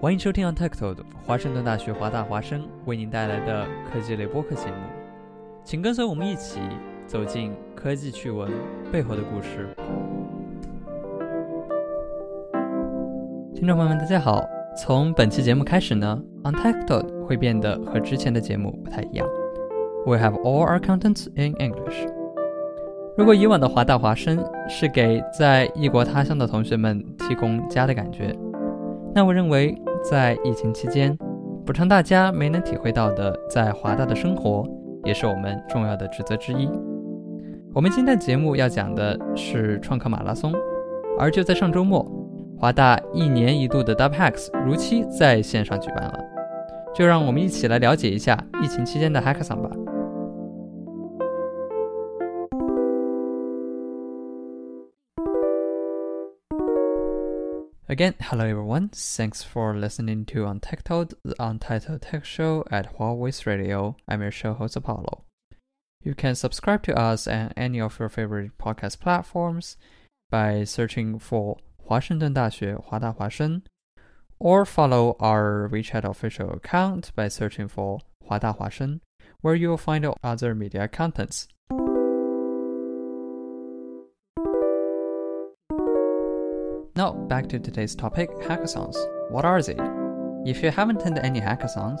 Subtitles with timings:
[0.00, 4.76] 欢迎收听 Untitled 华盛顿大学华大华生为您带来的科技类播客节目，
[5.64, 6.60] 请跟随我们一起
[7.04, 8.48] 走进科技趣闻
[8.92, 9.66] 背后的故事。
[13.52, 14.40] 听众朋友们，大家好！
[14.80, 19.26] 从本期节目开始呢，Untitled 会变得和之前的节目不太一样。
[20.06, 22.06] We have all our contents in English。
[23.16, 28.32] 如果以往的华大华生是给在异国他乡的同学们提供家的感觉，
[29.12, 29.76] 那我认为。
[30.02, 31.16] 在疫情期间，
[31.64, 34.66] 补偿大家没能体会到的在华大的生活，
[35.04, 36.68] 也是我们重要的职责之一。
[37.74, 40.52] 我们今天的节目要讲的是创客马拉松，
[41.18, 42.04] 而就在上周末，
[42.58, 46.18] 华大一年一度的 DubHacks 如期在线上举办了。
[46.94, 49.70] 就让我们一起来了解一下疫情期间的 Hackathon 吧。
[57.90, 58.90] Again, hello everyone.
[58.90, 63.96] Thanks for listening to Untitled, the Untitled Tech Show at Hua Voice Radio.
[64.06, 65.24] I'm your show host Apollo.
[66.04, 69.78] You can subscribe to us on any of your favorite podcast platforms
[70.28, 71.56] by searching for
[71.88, 73.62] Washington 大学华大华生
[74.38, 79.00] or follow our WeChat official account by searching for 华大华生,
[79.40, 81.46] where you will find other media contents.
[86.98, 88.96] Now, back to today's topic hackathons.
[89.30, 89.76] What are they?
[90.44, 92.00] If you haven't attended any hackathons,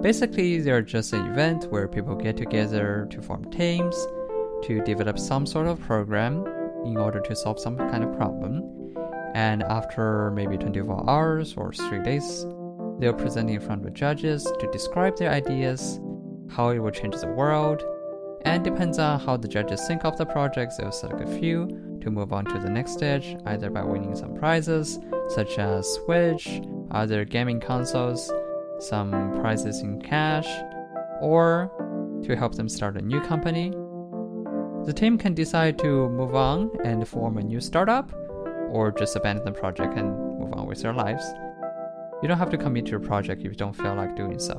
[0.00, 3.94] basically they're just an event where people get together to form teams,
[4.62, 6.46] to develop some sort of program
[6.86, 8.94] in order to solve some kind of problem.
[9.34, 12.46] And after maybe 24 hours or three days,
[13.00, 16.00] they'll present in front of judges to describe their ideas,
[16.48, 17.82] how it will change the world,
[18.46, 22.10] and depends on how the judges think of the projects, they'll select a few to
[22.10, 24.98] move on to the next stage, either by winning some prizes,
[25.30, 28.30] such as Switch, other gaming consoles,
[28.78, 30.46] some prizes in cash,
[31.20, 31.70] or
[32.24, 33.70] to help them start a new company.
[34.84, 38.12] The team can decide to move on and form a new startup,
[38.70, 41.24] or just abandon the project and move on with their lives.
[42.22, 44.56] You don't have to commit to your project if you don't feel like doing so.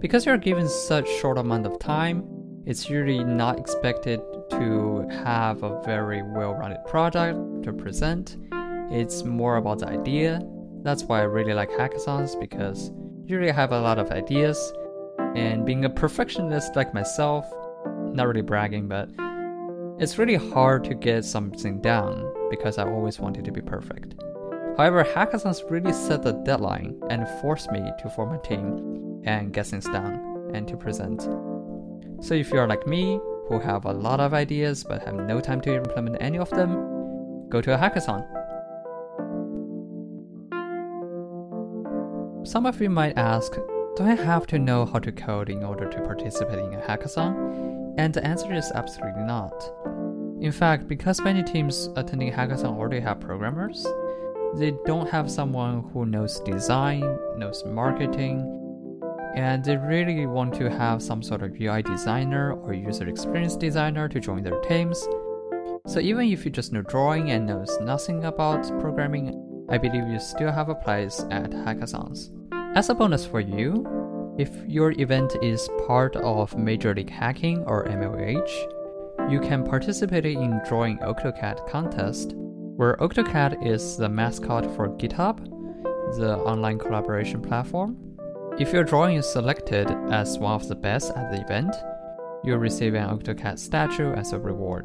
[0.00, 2.24] Because you're given such short amount of time,
[2.66, 4.20] it's usually not expected
[4.50, 8.36] to have a very well-rounded product to present.
[8.90, 10.40] It's more about the idea.
[10.82, 12.90] That's why I really like hackathons because
[13.26, 14.72] usually I have a lot of ideas.
[15.34, 17.44] And being a perfectionist like myself,
[18.12, 19.10] not really bragging, but
[19.98, 24.14] it's really hard to get something down because I always wanted to be perfect.
[24.76, 29.66] However, hackathons really set the deadline and force me to form a team and get
[29.66, 31.22] things done and to present.
[32.20, 35.60] So if you're like me, who have a lot of ideas but have no time
[35.62, 38.26] to implement any of them, go to a hackathon.
[42.46, 43.54] Some of you might ask,
[43.96, 47.94] do I have to know how to code in order to participate in a hackathon?
[47.98, 49.72] And the answer is absolutely not.
[50.40, 53.86] In fact, because many teams attending hackathon already have programmers,
[54.54, 58.57] they don't have someone who knows design, knows marketing,
[59.34, 64.08] and they really want to have some sort of UI designer or user experience designer
[64.08, 65.06] to join their teams.
[65.86, 70.18] So even if you just know drawing and knows nothing about programming, I believe you
[70.18, 72.30] still have a place at hackathons.
[72.76, 73.86] As a bonus for you,
[74.38, 80.60] if your event is part of Major League Hacking or MLH, you can participate in
[80.66, 85.44] Drawing Octocat contest, where Octocat is the mascot for GitHub,
[86.16, 87.96] the online collaboration platform,
[88.58, 91.72] if your drawing is selected as one of the best at the event,
[92.42, 94.84] you'll receive an Octocat statue as a reward.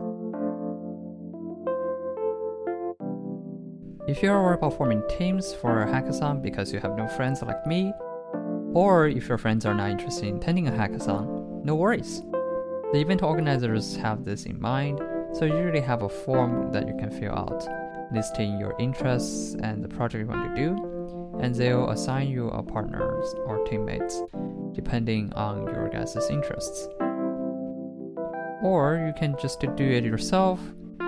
[4.07, 7.65] If you are about forming teams for a hackathon because you have no friends like
[7.65, 7.91] me,
[8.75, 12.21] or if your friends are not interested in attending a hackathon, no worries.
[12.91, 15.01] The event organizers have this in mind,
[15.33, 17.65] so you usually have a form that you can fill out,
[18.13, 20.92] listing your interests and the project you want to do,
[21.39, 24.21] and they'll assign you a partner or teammates
[24.73, 26.87] depending on your guys' interests.
[28.61, 30.59] Or you can just do it yourself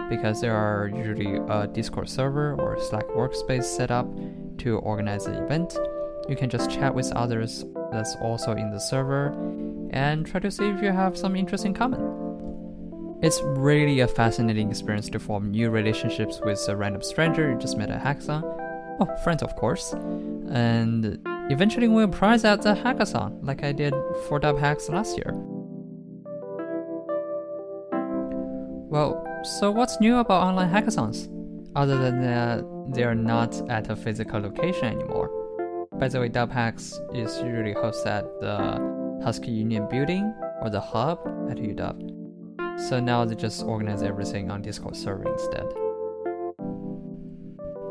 [0.09, 4.07] because there are usually a Discord server or Slack workspace set up
[4.59, 5.77] to organize the event.
[6.27, 9.27] you can just chat with others that's also in the server
[9.91, 12.01] and try to see if you have some interest in common.
[13.21, 17.77] It's really a fascinating experience to form new relationships with a random stranger you just
[17.77, 18.64] met at Hackathon.
[18.99, 19.93] Oh, friends, of course.
[19.93, 21.19] And
[21.51, 23.93] eventually win a prize at the Hackathon, like I did
[24.27, 25.33] for DubHacks last year.
[28.87, 29.25] Well,
[29.59, 31.27] so what's new about online hackathons?
[31.75, 32.63] Other than that,
[32.93, 35.29] they're not at a physical location anymore.
[35.99, 41.19] By the way, DubHacks is usually hosted at the Husky Union building or the hub
[41.49, 42.79] at UW.
[42.87, 45.65] So now they just organize everything on Discord server instead.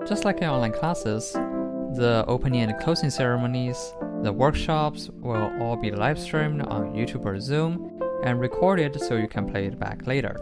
[0.07, 5.91] Just like in online classes, the opening and closing ceremonies, the workshops will all be
[5.91, 10.37] live streamed on YouTube or Zoom and recorded so you can play it back later.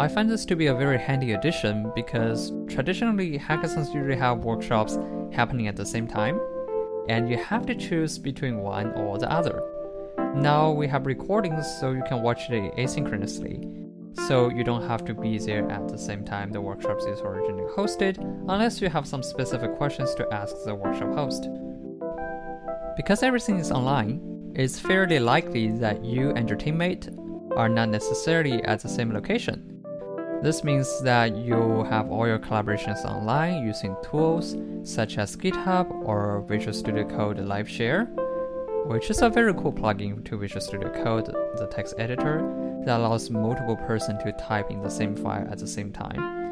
[0.00, 4.98] I find this to be a very handy addition because traditionally hackathons usually have workshops
[5.30, 6.40] happening at the same time,
[7.08, 9.62] and you have to choose between one or the other.
[10.34, 13.83] Now we have recordings so you can watch it asynchronously,
[14.26, 17.64] so you don't have to be there at the same time the workshop is originally
[17.74, 18.18] hosted,
[18.48, 21.48] unless you have some specific questions to ask the workshop host.
[22.96, 27.08] Because everything is online, it's fairly likely that you and your teammate
[27.56, 29.82] are not necessarily at the same location.
[30.42, 36.44] This means that you have all your collaborations online using tools such as GitHub or
[36.48, 38.08] Visual Studio Code Live Share
[38.86, 41.26] which is a very cool plugin to Visual Studio Code,
[41.56, 42.40] the text editor,
[42.86, 46.44] that allows multiple person to type in the same file at the same time.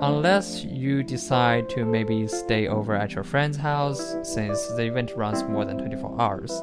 [0.00, 5.44] Unless you decide to maybe stay over at your friend's house, since the event runs
[5.44, 6.62] more than 24 hours.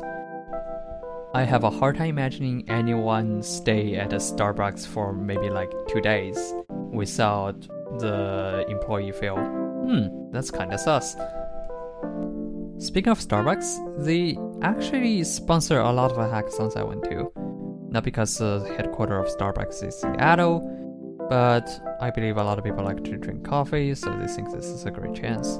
[1.33, 6.01] I have a hard time imagining anyone stay at a Starbucks for maybe like two
[6.01, 6.53] days
[6.91, 7.61] without
[7.99, 11.15] the employee feel, hmm, that's kinda sus.
[12.79, 17.31] Speaking of Starbucks, they actually sponsor a lot of hackathons I went to.
[17.89, 20.59] Not because the headquarters of Starbucks is Seattle,
[21.29, 21.67] but
[21.99, 24.85] I believe a lot of people like to drink coffee, so they think this is
[24.85, 25.59] a great chance.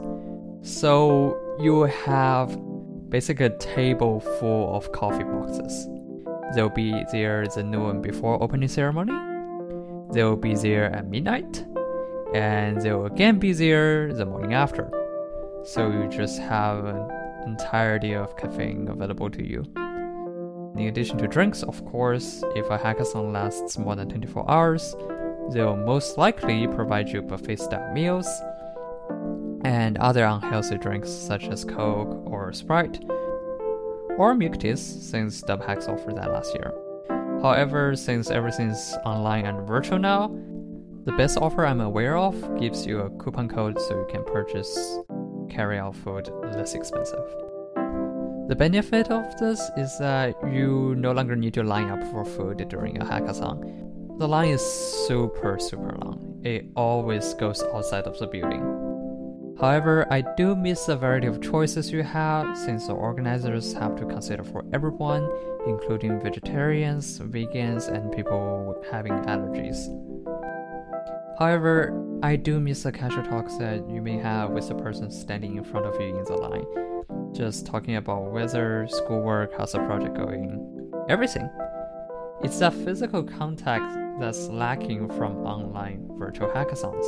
[0.61, 2.57] So you have
[3.09, 5.87] basically a table full of coffee boxes.
[6.55, 9.13] They'll be there the noon before opening ceremony.
[10.13, 11.65] They'll be there at midnight,
[12.33, 14.91] and they'll again be there the morning after
[15.63, 17.11] so you just have an
[17.45, 19.63] entirety of caffeine available to you.
[20.75, 24.95] In addition to drinks, of course, if a hackathon lasts more than 24 hours,
[25.51, 28.27] they'll most likely provide you buffet style meals
[29.63, 33.03] and other unhealthy drinks such as Coke or Sprite,
[34.17, 36.73] or milk teas, since DubHacks offered that last year.
[37.41, 40.27] However, since everything's online and virtual now,
[41.05, 44.99] the best offer I'm aware of gives you a coupon code so you can purchase
[45.49, 47.48] carry out food less expensive.
[48.49, 52.67] The benefit of this is that you no longer need to line up for food
[52.67, 54.17] during a hackathon.
[54.17, 54.61] The line is
[55.07, 56.41] super, super long.
[56.43, 59.55] It always goes outside of the building.
[59.61, 64.05] However, I do miss the variety of choices you have since the organizers have to
[64.07, 65.29] consider for everyone,
[65.67, 69.77] including vegetarians, vegans, and people having allergies.
[71.37, 71.93] However,
[72.23, 75.63] I do miss the casual talks that you may have with the person standing in
[75.63, 76.88] front of you in the line.
[77.33, 81.49] Just talking about weather, schoolwork, how's the project going, everything.
[82.41, 87.05] It's that physical contact that's lacking from online virtual hackathons.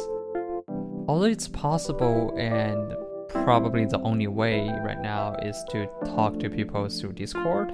[1.08, 2.94] Although it's possible and
[3.30, 7.72] probably the only way right now is to talk to people through Discord,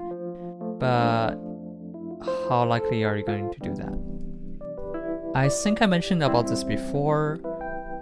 [0.79, 1.35] but
[2.49, 5.33] how likely are you going to do that?
[5.35, 7.39] I think I mentioned about this before,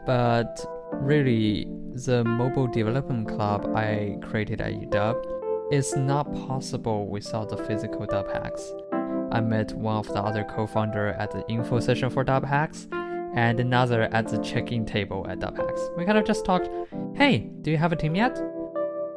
[0.05, 7.57] but really, the mobile development club I created at UW is not possible without the
[7.57, 9.33] physical DubHacks.
[9.33, 12.87] I met one of the other co-founder at the info session for DubHacks,
[13.35, 15.97] and another at the check-in table at DubHacks.
[15.97, 16.69] We kind of just talked,
[17.15, 18.39] hey, do you have a team yet?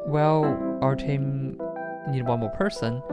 [0.07, 0.45] Well,
[0.81, 1.61] our team
[2.09, 3.03] need one more person,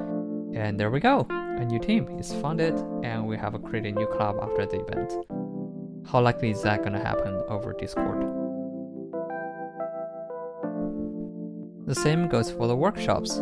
[0.55, 1.27] and there we go
[1.59, 5.13] a new team is funded and we have created a new club after the event.
[6.07, 8.46] How likely is that gonna happen over Discord?
[11.87, 13.41] The same goes for the workshops.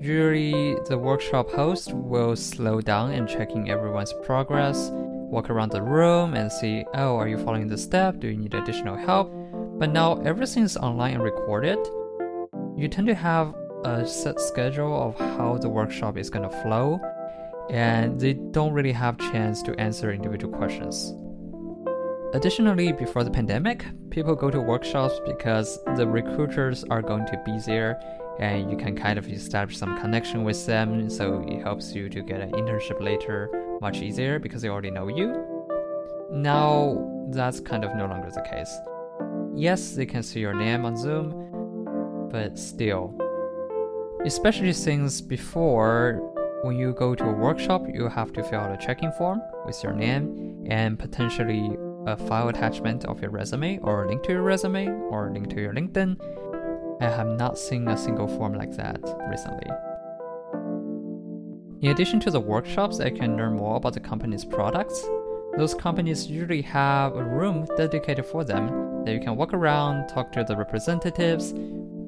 [0.00, 6.32] Usually, the workshop host will slow down and checking everyone's progress, walk around the room
[6.32, 8.18] and see, oh, are you following the step?
[8.18, 9.30] Do you need additional help?
[9.78, 11.78] But now everything is online and recorded.
[12.78, 13.54] You tend to have
[13.84, 16.98] a set schedule of how the workshop is gonna flow
[17.68, 21.12] and they don't really have chance to answer individual questions.
[22.34, 27.58] Additionally, before the pandemic, people go to workshops because the recruiters are going to be
[27.66, 28.00] there
[28.38, 32.22] and you can kind of establish some connection with them so it helps you to
[32.22, 33.48] get an internship later
[33.80, 35.46] much easier because they already know you.
[36.30, 38.74] Now, that's kind of no longer the case.
[39.54, 43.14] Yes, they can see your name on Zoom, but still.
[44.24, 46.20] Especially since before,
[46.62, 49.82] when you go to a workshop, you have to fill out a check-in form with
[49.82, 54.42] your name and potentially a file attachment of your resume or a link to your
[54.42, 56.16] resume or a link to your LinkedIn.
[57.00, 59.70] I have not seen a single form like that recently.
[61.82, 65.04] In addition to the workshops, I can learn more about the company's products.
[65.58, 70.32] Those companies usually have a room dedicated for them that you can walk around, talk
[70.32, 71.54] to the representatives,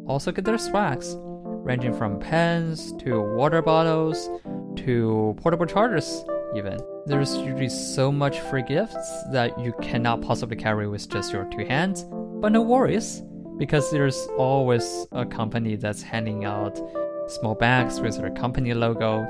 [0.06, 4.30] also get their swags, ranging from pens to water bottles
[4.76, 6.24] to portable chargers,
[6.56, 6.78] even.
[7.08, 11.64] There's usually so much free gifts that you cannot possibly carry with just your two
[11.64, 13.22] hands, but no worries,
[13.56, 16.78] because there's always a company that's handing out
[17.26, 19.26] small bags with their company logo,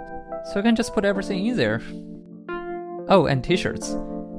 [0.46, 1.80] so you can just put everything in there.
[3.08, 3.94] Oh, and t shirts.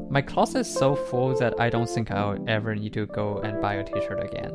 [0.09, 3.61] My closet is so full that I don't think I'll ever need to go and
[3.61, 4.53] buy a t shirt again.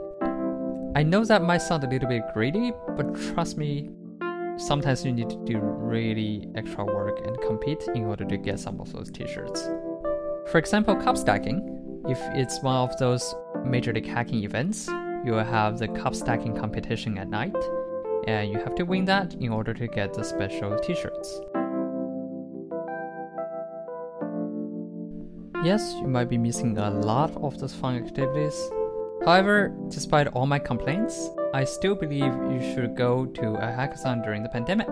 [0.94, 3.88] I know that might sound a little bit greedy, but trust me,
[4.56, 8.80] sometimes you need to do really extra work and compete in order to get some
[8.80, 9.68] of those t shirts.
[10.50, 12.02] For example, cup stacking.
[12.06, 13.34] If it's one of those
[13.64, 14.88] Major League Hacking events,
[15.24, 17.56] you will have the cup stacking competition at night,
[18.26, 21.40] and you have to win that in order to get the special t shirts.
[25.64, 28.70] Yes, you might be missing a lot of those fun activities.
[29.24, 34.42] However, despite all my complaints, I still believe you should go to a hackathon during
[34.42, 34.88] the pandemic,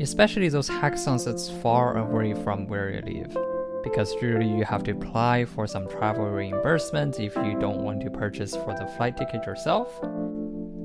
[0.00, 3.36] especially those hackathons that's far away from where you live.
[3.84, 8.10] Because usually you have to apply for some travel reimbursement if you don't want to
[8.10, 9.96] purchase for the flight ticket yourself.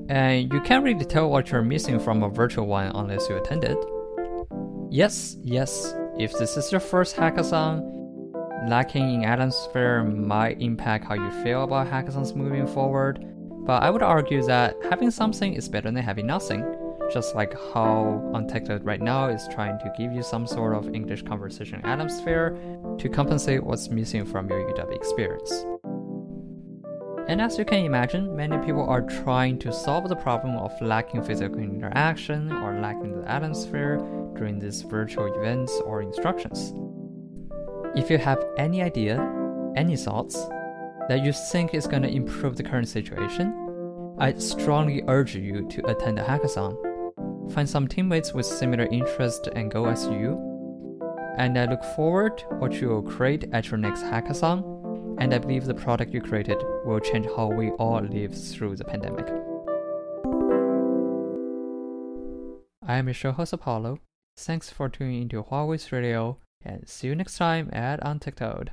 [0.08, 3.64] And you can't really tell what you're missing from a virtual one unless you attend
[3.64, 3.80] it.
[4.92, 7.82] Yes, yes, if this is your first hackathon,
[8.70, 13.34] lacking in atmosphere might impact how you feel about hackathons moving forward,
[13.68, 16.64] but I would argue that having something is better than having nothing,
[17.12, 21.24] just like how Untected right now is trying to give you some sort of English
[21.24, 22.58] conversation atmosphere
[22.98, 25.52] to compensate what's missing from your UW experience.
[27.28, 31.24] And as you can imagine, many people are trying to solve the problem of lacking
[31.24, 33.98] physical interaction or lacking the atmosphere
[34.38, 36.74] during these virtual events or instructions.
[37.98, 39.20] If you have any idea,
[39.76, 40.38] any thoughts
[41.10, 45.90] that you think is going to improve the current situation, I strongly urge you to
[45.90, 46.76] attend a hackathon.
[47.54, 50.38] Find some teammates with similar interests and goal as you.
[51.38, 55.18] And I look forward to what you will create at your next hackathon.
[55.20, 58.84] And I believe the product you created will change how we all live through the
[58.84, 59.28] pandemic.
[62.86, 64.00] I am your host Apollo.
[64.36, 68.70] Thanks for tuning into Hua Voice Radio and see you next time at Untectoed.